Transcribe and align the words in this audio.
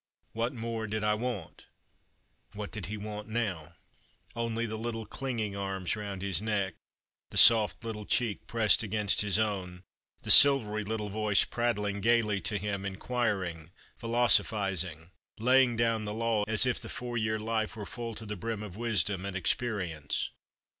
What 0.33 0.51
more 0.55 0.87
did 0.87 1.03
I 1.03 1.13
want?" 1.13 1.67
What 2.55 2.71
did 2.71 2.87
he 2.87 2.97
want 2.97 3.27
now? 3.27 3.75
Only 4.35 4.65
the 4.65 4.75
little 4.75 5.05
clinging 5.05 5.55
arms 5.55 5.95
round 5.95 6.23
his 6.23 6.41
neck, 6.41 6.73
the 7.29 7.37
soft 7.37 7.83
little 7.83 8.07
cheek 8.07 8.47
pressed 8.47 8.81
against 8.81 9.21
his 9.21 9.37
own, 9.37 9.83
the 10.23 10.31
silvery 10.31 10.83
little 10.83 11.09
voice 11.11 11.43
prattling 11.43 12.01
gaily 12.01 12.41
to 12.41 12.57
him— 12.57 12.83
inquiring, 12.83 13.69
philosophizing, 13.95 15.11
laying 15.37 15.77
down 15.77 16.05
the 16.05 16.15
law, 16.15 16.45
as 16.47 16.65
if 16.65 16.79
the 16.79 16.89
four 16.89 17.15
year 17.15 17.37
life 17.37 17.75
were 17.75 17.85
full 17.85 18.15
to 18.15 18.25
the 18.25 18.35
brim 18.35 18.63
of 18.63 18.75
wisdom 18.75 19.23
and 19.23 19.37
experience. 19.37 20.31